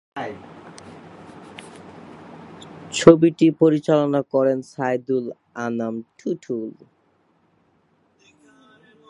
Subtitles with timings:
[2.99, 5.25] ছবিটি পরিচালনা করেন সাইদুল
[5.65, 6.71] আনাম টুটুল।